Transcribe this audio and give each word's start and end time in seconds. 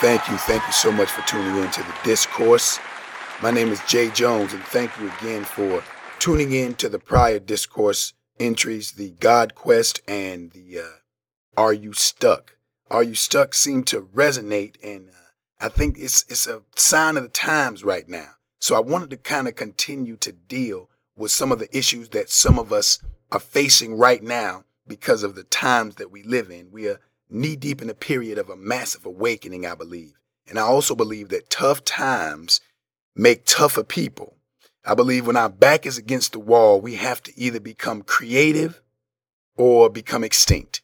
Thank 0.00 0.28
you. 0.28 0.36
Thank 0.36 0.64
you 0.64 0.72
so 0.72 0.92
much 0.92 1.08
for 1.08 1.22
tuning 1.22 1.60
in 1.60 1.68
to 1.72 1.82
the 1.82 1.94
discourse. 2.04 2.78
My 3.42 3.50
name 3.50 3.70
is 3.70 3.80
Jay 3.88 4.10
Jones, 4.10 4.52
and 4.52 4.62
thank 4.62 4.96
you 4.96 5.10
again 5.18 5.42
for 5.42 5.82
tuning 6.20 6.52
in 6.52 6.74
to 6.74 6.88
the 6.88 7.00
prior 7.00 7.40
discourse 7.40 8.12
entries, 8.38 8.92
the 8.92 9.10
God 9.18 9.56
Quest 9.56 10.00
and 10.06 10.52
the 10.52 10.78
uh, 10.78 11.60
Are 11.60 11.72
You 11.72 11.94
Stuck? 11.94 12.58
Are 12.88 13.02
You 13.02 13.16
Stuck 13.16 13.54
seem 13.54 13.82
to 13.84 14.02
resonate, 14.02 14.76
and 14.84 15.08
uh, 15.08 15.12
I 15.60 15.68
think 15.68 15.98
it's, 15.98 16.24
it's 16.28 16.46
a 16.46 16.62
sign 16.76 17.16
of 17.16 17.24
the 17.24 17.28
times 17.28 17.82
right 17.82 18.08
now. 18.08 18.34
So 18.60 18.76
I 18.76 18.80
wanted 18.80 19.10
to 19.10 19.16
kind 19.16 19.48
of 19.48 19.56
continue 19.56 20.16
to 20.18 20.30
deal 20.30 20.90
with 21.16 21.32
some 21.32 21.50
of 21.50 21.58
the 21.58 21.76
issues 21.76 22.10
that 22.10 22.30
some 22.30 22.56
of 22.56 22.72
us 22.72 23.00
are 23.32 23.40
facing 23.40 23.98
right 23.98 24.22
now 24.22 24.62
because 24.86 25.24
of 25.24 25.34
the 25.34 25.42
times 25.42 25.96
that 25.96 26.12
we 26.12 26.22
live 26.22 26.52
in. 26.52 26.70
We 26.70 26.86
are 26.86 27.00
knee 27.30 27.56
deep 27.56 27.82
in 27.82 27.90
a 27.90 27.94
period 27.94 28.38
of 28.38 28.48
a 28.48 28.56
massive 28.56 29.04
awakening, 29.04 29.66
I 29.66 29.74
believe. 29.74 30.14
And 30.48 30.58
I 30.58 30.62
also 30.62 30.94
believe 30.94 31.28
that 31.28 31.50
tough 31.50 31.84
times 31.84 32.60
make 33.14 33.44
tougher 33.44 33.84
people. 33.84 34.36
I 34.84 34.94
believe 34.94 35.26
when 35.26 35.36
our 35.36 35.50
back 35.50 35.84
is 35.84 35.98
against 35.98 36.32
the 36.32 36.38
wall, 36.38 36.80
we 36.80 36.94
have 36.94 37.22
to 37.24 37.38
either 37.38 37.60
become 37.60 38.02
creative 38.02 38.80
or 39.56 39.90
become 39.90 40.24
extinct. 40.24 40.82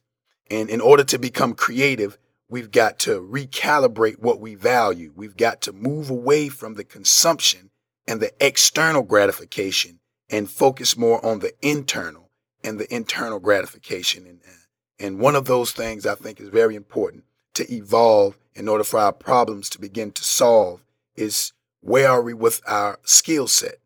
And 0.51 0.69
in 0.69 0.81
order 0.81 1.05
to 1.05 1.19
become 1.19 1.55
creative, 1.55 2.19
we've 2.49 2.71
got 2.71 2.99
to 3.01 3.21
recalibrate 3.21 4.19
what 4.19 4.41
we 4.41 4.55
value. 4.55 5.13
We've 5.17 5.37
got 5.37 5.63
to 5.63 5.73
move 5.73 6.11
away 6.11 6.49
from 6.49 6.75
the 6.75 6.85
consumption 6.85 7.71
and 8.07 8.21
the 8.21 8.33
external 8.45 9.03
gratification 9.03 10.01
and 10.29 10.51
focus 10.51 10.97
more 10.97 11.25
on 11.25 11.39
the 11.39 11.55
internal 11.63 12.31
and 12.63 12.79
the 12.79 12.93
internal 12.95 13.39
gratification. 13.39 14.27
And, 14.27 14.41
uh, 14.47 14.53
and 14.99 15.19
one 15.19 15.37
of 15.37 15.47
those 15.47 15.73
things 15.73 16.07
I 16.07 16.15
think 16.15 16.41
is 16.41 16.49
very 16.49 16.77
important 16.77 17.25
to 17.55 17.73
evolve 17.73 18.37
in 18.55 18.69
order 18.69 18.85
for 18.85 19.01
our 19.01 19.13
problems 19.13 19.69
to 19.71 19.81
begin 19.81 20.13
to 20.13 20.25
solve 20.25 20.83
is 21.17 21.53
where 21.81 22.11
are 22.11 22.23
we 22.23 22.35
with 22.35 22.61
our 22.67 22.99
skill 23.05 23.47
set? 23.47 23.77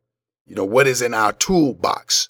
You 0.47 0.55
know, 0.55 0.65
what 0.65 0.87
is 0.87 1.03
in 1.03 1.15
our 1.15 1.33
toolbox? 1.33 2.29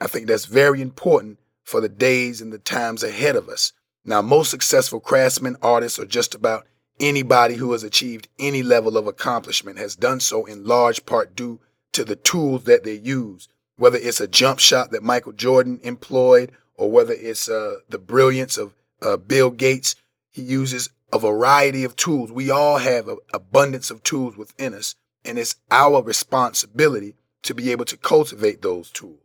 I 0.00 0.06
think 0.06 0.26
that's 0.26 0.46
very 0.46 0.80
important 0.80 1.38
for 1.62 1.80
the 1.80 1.88
days 1.88 2.40
and 2.40 2.52
the 2.52 2.58
times 2.58 3.02
ahead 3.02 3.36
of 3.36 3.48
us. 3.48 3.72
Now, 4.04 4.22
most 4.22 4.50
successful 4.50 4.98
craftsmen, 4.98 5.56
artists, 5.62 5.98
or 5.98 6.06
just 6.06 6.34
about 6.34 6.66
anybody 6.98 7.54
who 7.54 7.72
has 7.72 7.82
achieved 7.82 8.28
any 8.38 8.62
level 8.62 8.96
of 8.96 9.06
accomplishment 9.06 9.78
has 9.78 9.94
done 9.94 10.20
so 10.20 10.46
in 10.46 10.64
large 10.64 11.04
part 11.06 11.36
due 11.36 11.60
to 11.92 12.04
the 12.04 12.16
tools 12.16 12.64
that 12.64 12.84
they 12.84 12.94
use, 12.94 13.48
whether 13.76 13.98
it's 13.98 14.20
a 14.20 14.28
jump 14.28 14.58
shot 14.58 14.90
that 14.90 15.02
Michael 15.02 15.32
Jordan 15.32 15.80
employed 15.82 16.52
or 16.80 16.90
whether 16.90 17.12
it's 17.12 17.46
uh, 17.48 17.76
the 17.90 17.98
brilliance 17.98 18.56
of 18.56 18.72
uh, 19.02 19.18
Bill 19.18 19.50
Gates. 19.50 19.94
He 20.32 20.40
uses 20.42 20.88
a 21.12 21.18
variety 21.18 21.84
of 21.84 21.94
tools. 21.94 22.32
We 22.32 22.50
all 22.50 22.78
have 22.78 23.06
an 23.06 23.18
abundance 23.34 23.90
of 23.90 24.02
tools 24.02 24.36
within 24.36 24.72
us, 24.72 24.94
and 25.24 25.38
it's 25.38 25.56
our 25.70 26.02
responsibility 26.02 27.16
to 27.42 27.54
be 27.54 27.70
able 27.70 27.84
to 27.84 27.98
cultivate 27.98 28.62
those 28.62 28.90
tools. 28.90 29.20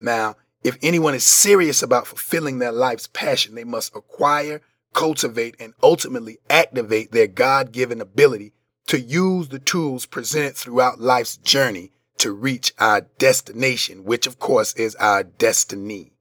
Now, 0.00 0.36
if 0.62 0.78
anyone 0.82 1.14
is 1.14 1.24
serious 1.24 1.82
about 1.82 2.06
fulfilling 2.06 2.58
their 2.58 2.72
life's 2.72 3.08
passion, 3.08 3.56
they 3.56 3.64
must 3.64 3.96
acquire, 3.96 4.60
cultivate, 4.94 5.56
and 5.58 5.74
ultimately 5.82 6.38
activate 6.48 7.10
their 7.10 7.26
God 7.26 7.72
given 7.72 8.00
ability 8.00 8.52
to 8.86 9.00
use 9.00 9.48
the 9.48 9.58
tools 9.58 10.06
presented 10.06 10.56
throughout 10.56 11.00
life's 11.00 11.36
journey 11.38 11.90
to 12.18 12.32
reach 12.32 12.72
our 12.78 13.00
destination, 13.18 14.04
which 14.04 14.26
of 14.26 14.38
course 14.38 14.74
is 14.74 14.94
our 14.96 15.24
destiny. 15.24 16.12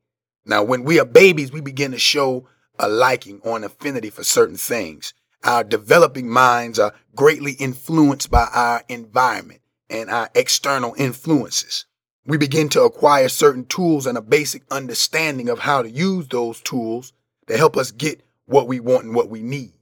Now, 0.49 0.63
when 0.63 0.83
we 0.83 0.99
are 0.99 1.05
babies, 1.05 1.51
we 1.51 1.61
begin 1.61 1.91
to 1.91 1.99
show 1.99 2.47
a 2.79 2.89
liking 2.89 3.39
or 3.43 3.55
an 3.55 3.63
affinity 3.63 4.09
for 4.09 4.23
certain 4.23 4.57
things. 4.57 5.13
Our 5.43 5.63
developing 5.63 6.27
minds 6.27 6.79
are 6.79 6.95
greatly 7.15 7.51
influenced 7.51 8.31
by 8.31 8.47
our 8.51 8.83
environment 8.89 9.61
and 9.91 10.09
our 10.09 10.27
external 10.33 10.95
influences. 10.97 11.85
We 12.25 12.37
begin 12.37 12.67
to 12.69 12.81
acquire 12.81 13.29
certain 13.29 13.65
tools 13.65 14.07
and 14.07 14.17
a 14.17 14.23
basic 14.23 14.63
understanding 14.71 15.49
of 15.49 15.59
how 15.59 15.83
to 15.83 15.89
use 15.89 16.27
those 16.27 16.61
tools 16.61 17.13
to 17.45 17.55
help 17.55 17.77
us 17.77 17.91
get 17.91 18.23
what 18.47 18.67
we 18.67 18.79
want 18.79 19.03
and 19.03 19.13
what 19.13 19.29
we 19.29 19.43
need. 19.43 19.73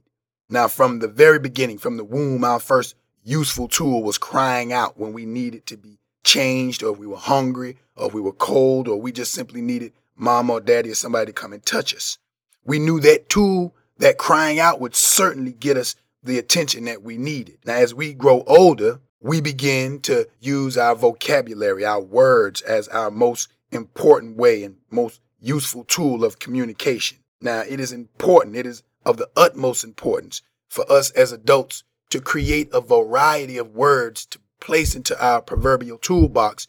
Now, 0.50 0.68
from 0.68 0.98
the 0.98 1.08
very 1.08 1.38
beginning, 1.38 1.78
from 1.78 1.96
the 1.96 2.04
womb, 2.04 2.44
our 2.44 2.60
first 2.60 2.94
useful 3.24 3.68
tool 3.68 4.02
was 4.02 4.18
crying 4.18 4.74
out 4.74 4.98
when 4.98 5.14
we 5.14 5.24
needed 5.24 5.64
to 5.68 5.78
be 5.78 5.98
changed, 6.24 6.82
or 6.82 6.92
we 6.92 7.06
were 7.06 7.16
hungry, 7.16 7.78
or 7.96 8.10
we 8.10 8.20
were 8.20 8.32
cold, 8.32 8.86
or 8.86 9.00
we 9.00 9.12
just 9.12 9.32
simply 9.32 9.62
needed 9.62 9.94
mom 10.18 10.50
or 10.50 10.60
daddy 10.60 10.90
or 10.90 10.94
somebody 10.94 11.26
to 11.26 11.32
come 11.32 11.52
and 11.52 11.64
touch 11.64 11.94
us. 11.94 12.18
We 12.64 12.78
knew 12.78 13.00
that 13.00 13.28
tool, 13.28 13.74
that 13.98 14.18
crying 14.18 14.60
out 14.60 14.80
would 14.80 14.94
certainly 14.94 15.52
get 15.52 15.76
us 15.76 15.94
the 16.22 16.38
attention 16.38 16.84
that 16.84 17.02
we 17.02 17.16
needed. 17.16 17.58
Now, 17.64 17.76
as 17.76 17.94
we 17.94 18.12
grow 18.12 18.42
older, 18.46 19.00
we 19.20 19.40
begin 19.40 20.00
to 20.00 20.28
use 20.40 20.76
our 20.76 20.94
vocabulary, 20.94 21.84
our 21.84 22.00
words 22.00 22.60
as 22.62 22.88
our 22.88 23.10
most 23.10 23.48
important 23.70 24.36
way 24.36 24.64
and 24.64 24.76
most 24.90 25.20
useful 25.40 25.84
tool 25.84 26.24
of 26.24 26.38
communication. 26.38 27.18
Now, 27.40 27.60
it 27.60 27.80
is 27.80 27.92
important, 27.92 28.56
it 28.56 28.66
is 28.66 28.82
of 29.04 29.16
the 29.16 29.30
utmost 29.36 29.84
importance 29.84 30.42
for 30.68 30.90
us 30.90 31.10
as 31.10 31.32
adults 31.32 31.84
to 32.10 32.20
create 32.20 32.68
a 32.72 32.80
variety 32.80 33.58
of 33.58 33.74
words 33.74 34.26
to 34.26 34.38
place 34.60 34.94
into 34.94 35.20
our 35.24 35.40
proverbial 35.40 35.98
toolbox 35.98 36.66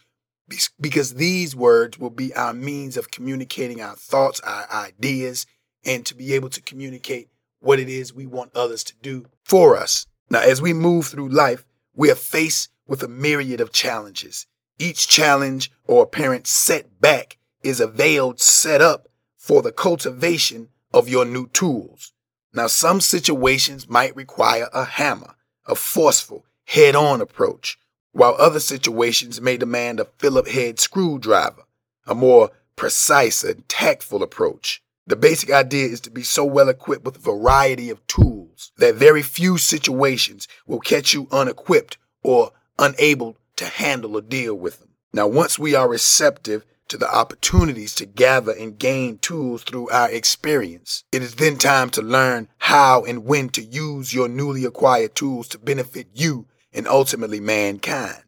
because 0.80 1.16
these 1.16 1.56
words 1.56 1.98
will 1.98 2.10
be 2.10 2.34
our 2.36 2.54
means 2.54 2.98
of 2.98 3.12
communicating 3.12 3.82
our 3.82 3.96
thoughts, 3.96 4.40
our 4.42 4.68
ideas, 4.72 5.46
and 5.86 6.06
to 6.06 6.16
be 6.16 6.34
able 6.34 6.50
to 6.50 6.62
communicate 6.62 7.30
what 7.60 7.80
it 7.80 7.90
is 7.90 8.14
we 8.14 8.26
want 8.26 8.56
others 8.56 8.84
to 8.86 8.94
do 9.02 9.26
for 9.44 9.76
us. 9.76 10.06
Now, 10.30 10.42
as 10.42 10.62
we 10.62 10.74
move 10.74 11.08
through 11.08 11.30
life, 11.30 11.66
we 11.96 12.12
are 12.12 12.16
faced 12.16 12.70
with 12.88 13.04
a 13.04 13.08
myriad 13.08 13.62
of 13.62 13.72
challenges. 13.72 14.48
Each 14.78 15.08
challenge 15.08 15.72
or 15.86 16.04
apparent 16.04 16.48
setback 16.48 17.38
is 17.64 17.80
a 17.80 17.88
veiled 17.88 18.40
setup 18.40 19.10
for 19.38 19.62
the 19.62 19.72
cultivation 19.72 20.70
of 20.94 21.10
your 21.10 21.26
new 21.26 21.48
tools. 21.48 22.14
Now, 22.54 22.68
some 22.68 23.02
situations 23.02 23.90
might 23.90 24.16
require 24.16 24.70
a 24.74 24.86
hammer, 24.86 25.36
a 25.68 25.76
forceful, 25.76 26.46
head 26.66 26.96
on 26.96 27.22
approach, 27.22 27.78
while 28.12 28.36
other 28.38 28.59
situations 28.59 29.40
may 29.40 29.58
demand 29.58 30.00
a 30.00 30.06
Phillip 30.06 30.47
head 30.47 30.80
screwdriver, 30.80 31.64
a 32.08 32.16
more 32.16 32.52
precise 32.75 33.44
and 33.44 33.68
tactful 33.68 34.24
approach. 34.24 34.81
The 35.06 35.16
basic 35.16 35.52
idea 35.52 35.88
is 35.88 36.02
to 36.02 36.12
be 36.12 36.24
so 36.24 36.46
well 36.46 36.69
equipped 36.69 37.03
with 37.03 37.16
a 37.16 37.19
variety 37.19 37.90
of 37.90 38.06
tools 38.08 38.72
that 38.78 38.96
very 38.96 39.22
few 39.22 39.58
situations 39.58 40.48
will 40.68 40.80
catch 40.80 41.14
you 41.14 41.28
unequipped 41.31 41.98
or 42.24 42.52
unable 42.78 43.38
to 43.56 43.66
handle 43.66 44.16
or 44.16 44.22
deal 44.22 44.56
with 44.56 44.80
them. 44.80 44.90
Now, 45.12 45.28
once 45.28 45.58
we 45.58 45.74
are 45.74 45.90
receptive 45.90 46.64
to 46.90 46.98
the 46.98 47.12
opportunities 47.12 47.96
to 47.96 48.06
gather 48.06 48.52
and 48.52 48.78
gain 48.78 49.18
tools 49.18 49.64
through 49.64 49.90
our 49.90 50.09
experience, 50.12 51.03
it 51.12 51.22
is 51.22 51.36
then 51.36 51.58
time 51.58 51.90
to 51.92 52.02
learn 52.02 52.48
how 52.59 53.03
and 53.03 53.25
when 53.25 53.50
to 53.50 53.64
use 53.64 54.14
your 54.14 54.28
newly 54.28 54.66
acquired 54.66 55.16
tools 55.16 55.48
to 55.50 55.59
benefit 55.59 56.08
you 56.14 56.46
and 56.74 56.88
ultimately 56.88 57.40
mankind. 57.40 58.24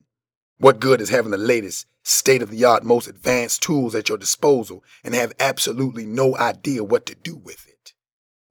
What 0.58 0.80
good 0.80 1.02
is 1.02 1.10
having 1.10 1.32
the 1.32 1.38
latest, 1.38 1.88
state 2.04 2.42
of 2.42 2.50
the 2.50 2.64
art, 2.64 2.84
most 2.84 3.08
advanced 3.08 3.64
tools 3.64 3.96
at 3.96 4.10
your 4.10 4.18
disposal 4.18 4.84
and 5.04 5.14
have 5.16 5.34
absolutely 5.40 6.06
no 6.06 6.38
idea 6.38 6.84
what 6.84 7.06
to 7.08 7.16
do 7.16 7.36
with 7.36 7.68
it? 7.68 7.94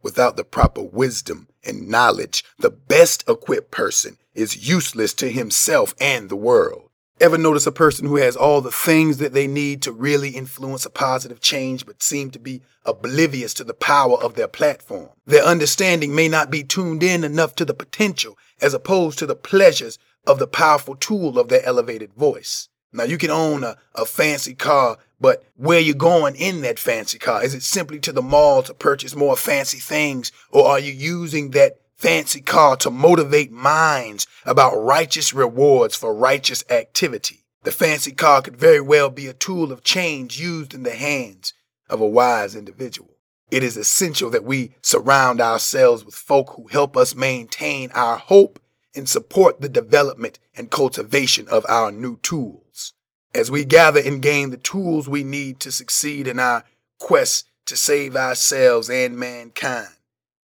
Without 0.03 0.37
the 0.37 0.45
proper 0.45 0.83
wisdom 0.83 1.49
and 1.65 1.89
knowledge, 1.89 2.45
the 2.59 2.71
best 2.71 3.23
equipped 3.29 3.71
person 3.71 4.17
is 4.35 4.69
useless 4.69 5.15
to 5.15 5.31
himself 5.31 5.95
and 6.01 6.29
the 6.29 6.37
world. 6.37 6.90
Ever 7.21 7.37
notice 7.37 7.67
a 7.67 7.73
person 7.73 8.07
who 8.07 8.17
has 8.17 8.35
all 8.35 8.63
the 8.63 8.71
things 8.71 9.19
that 9.19 9.35
they 9.35 9.47
need 9.47 9.83
to 9.83 9.93
really 9.93 10.31
influence 10.31 10.87
a 10.87 10.91
positive 10.91 11.39
change 11.39 11.85
but 11.85 12.03
seem 12.03 12.31
to 12.31 12.39
be 12.39 12.63
oblivious 12.87 13.53
to 13.55 13.65
the 13.65 13.75
power 13.75 14.17
of 14.17 14.37
their 14.37 14.49
platform? 14.49 15.11
Their 15.27 15.45
understanding 15.45 16.15
may 16.15 16.29
not 16.29 16.51
be 16.51 16.65
tuned 16.65 17.03
in 17.03 17.23
enough 17.23 17.55
to 17.57 17.67
the 17.67 17.75
potential 17.75 18.39
as 18.63 18.73
opposed 18.73 19.19
to 19.19 19.27
the 19.27 19.37
pleasures 19.37 19.99
of 20.27 20.39
the 20.39 20.47
powerful 20.47 20.95
tool 20.95 21.39
of 21.39 21.49
their 21.49 21.63
elevated 21.63 22.15
voice. 22.15 22.71
Now 22.91 23.05
you 23.05 23.19
can 23.19 23.31
own 23.31 23.65
a, 23.65 23.77
a 23.95 24.07
fancy 24.07 24.55
car, 24.55 24.97
but 25.21 25.45
where 25.57 25.79
you 25.79 25.93
going 25.93 26.37
in 26.37 26.63
that 26.63 26.79
fancy 26.79 27.19
car? 27.19 27.45
Is 27.45 27.53
it 27.53 27.63
simply 27.63 28.01
to 28.01 28.13
the 28.13 28.23
mall 28.23 28.63
to 28.63 28.73
purchase 28.73 29.15
more 29.15 29.37
fancy 29.37 29.79
things? 29.79 30.33
Or 30.51 30.67
are 30.67 30.81
you 30.81 30.93
using 30.93 31.51
that 31.51 31.80
fancy 32.01 32.41
car 32.41 32.77
to 32.77 32.91
motivate 32.91 33.53
minds 33.53 34.27
about 34.47 34.75
righteous 34.75 35.35
rewards 35.35 35.95
for 35.95 36.15
righteous 36.15 36.65
activity? 36.71 37.45
The 37.63 37.73
fancy 37.73 38.13
car 38.13 38.41
could 38.41 38.57
very 38.57 38.81
well 38.81 39.11
be 39.11 39.27
a 39.27 39.35
tool 39.35 39.71
of 39.71 39.85
change 39.85 40.41
used 40.41 40.73
in 40.73 40.83
the 40.83 40.95
hands 40.95 41.53
of 41.91 42.01
a 42.01 42.07
wise 42.07 42.57
individual. 42.57 43.11
It 43.51 43.63
is 43.63 43.77
essential 43.77 44.31
that 44.31 44.45
we 44.45 44.73
surround 44.81 45.43
ourselves 45.43 46.03
with 46.03 46.15
folk 46.15 46.55
who 46.57 46.69
help 46.69 46.97
us 46.97 47.15
maintain 47.15 47.91
our 47.93 48.17
hope 48.17 48.59
and 48.95 49.07
support 49.07 49.61
the 49.61 49.69
development 49.69 50.39
and 50.57 50.71
cultivation 50.71 51.49
of 51.49 51.67
our 51.69 51.93
new 51.93 52.17
tools. 52.23 52.95
As 53.35 53.51
we 53.51 53.67
gather 53.67 54.01
and 54.01 54.23
gain 54.23 54.51
the 54.51 54.57
tools 54.57 55.07
we 55.07 55.23
need 55.23 55.61
to 55.61 55.71
succeed 55.71 56.27
in 56.27 56.39
our 56.39 56.65
quest 56.99 57.47
to 57.67 57.77
save 57.77 58.17
ourselves 58.17 58.89
and 58.89 59.19
mankind, 59.19 59.91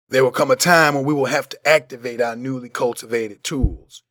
There 0.09 0.23
will 0.23 0.31
come 0.31 0.49
a 0.49 0.55
time 0.55 0.95
when 0.95 1.05
we 1.05 1.13
will 1.13 1.25
have 1.25 1.47
to 1.49 1.67
activate 1.67 2.19
our 2.19 2.35
newly 2.35 2.69
cultivated 2.69 3.43
tools. 3.43 4.03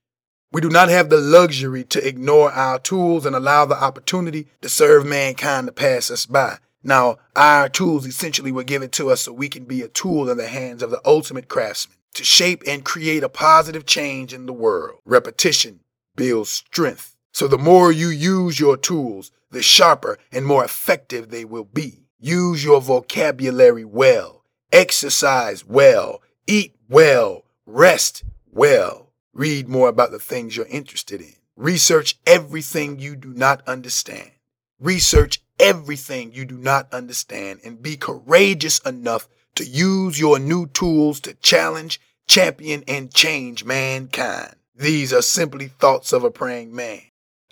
We 0.53 0.61
do 0.61 0.71
not 0.71 0.89
have 0.89 1.11
the 1.11 1.21
luxury 1.21 1.85
to 1.85 2.07
ignore 2.07 2.53
our 2.53 2.79
tools 2.79 3.27
and 3.27 3.35
allow 3.35 3.65
the 3.67 3.83
opportunity 3.83 4.47
to 4.63 4.69
serve 4.69 5.05
mankind 5.05 5.67
to 5.67 5.73
pass 5.73 6.11
us 6.11 6.25
by. 6.25 6.59
Now, 6.85 7.19
our 7.35 7.69
tools 7.69 8.07
essentially 8.07 8.53
were 8.53 8.65
given 8.65 8.91
to 8.91 9.11
us 9.11 9.23
so 9.23 9.33
we 9.33 9.49
can 9.49 9.65
be 9.65 9.83
a 9.83 9.89
tool 9.89 10.31
in 10.31 10.39
the 10.39 10.47
hands 10.47 10.83
of 10.83 10.91
the 10.91 11.01
ultimate 11.05 11.49
craftsman 11.49 11.97
to 12.15 12.25
shape 12.25 12.63
and 12.67 12.85
create 12.85 13.25
a 13.25 13.29
positive 13.29 13.85
change 13.85 14.33
in 14.33 14.47
the 14.47 14.53
world. 14.53 15.01
Repetition 15.05 15.81
builds 16.15 16.51
strength. 16.51 17.17
So 17.33 17.49
the 17.49 17.59
more 17.59 17.91
you 17.91 18.09
use 18.09 18.61
your 18.61 18.77
tools, 18.77 19.33
the 19.51 19.63
sharper 19.63 20.19
and 20.33 20.47
more 20.47 20.65
effective 20.65 21.29
they 21.29 21.45
will 21.45 21.65
be. 21.65 22.05
Use 22.21 22.65
your 22.65 22.81
vocabulary 22.81 23.85
well. 23.85 24.38
Exercise 24.73 25.65
well. 25.65 26.23
Eat 26.47 26.75
well. 26.89 27.45
Rest 27.67 28.25
well. 28.53 29.11
Read 29.33 29.69
more 29.69 29.89
about 29.89 30.11
the 30.11 30.19
things 30.19 30.57
you're 30.57 30.67
interested 30.67 31.21
in. 31.21 31.35
Research 31.57 32.19
everything 32.27 32.99
you 32.99 33.17
do 33.17 33.33
not 33.33 33.67
understand. 33.67 34.31
Research 34.79 35.41
everything 35.59 36.33
you 36.33 36.45
do 36.45 36.57
not 36.57 36.93
understand 36.93 37.61
and 37.65 37.83
be 37.83 37.97
courageous 37.97 38.79
enough 38.81 39.29
to 39.57 39.65
use 39.65 40.21
your 40.21 40.39
new 40.39 40.67
tools 40.69 41.19
to 41.21 41.35
challenge, 41.35 42.01
champion, 42.29 42.85
and 42.87 43.13
change 43.13 43.65
mankind. 43.65 44.55
These 44.75 45.13
are 45.13 45.23
simply 45.23 45.69
thoughts 45.69 46.13
of 46.13 46.23
a 46.23 46.31
praying 46.31 46.75
man. 46.75 47.01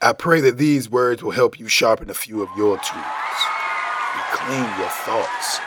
I 0.00 0.12
pray 0.12 0.40
that 0.42 0.58
these 0.58 0.90
words 0.90 1.22
will 1.22 1.32
help 1.32 1.58
you 1.58 1.68
sharpen 1.68 2.10
a 2.10 2.14
few 2.14 2.42
of 2.42 2.48
your 2.56 2.76
tools, 2.78 3.04
reclaim 4.14 4.78
your 4.78 4.88
thoughts, 4.88 5.58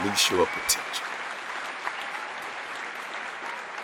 and 0.00 0.06
release 0.06 0.30
your 0.30 0.46
potential. 0.46 1.09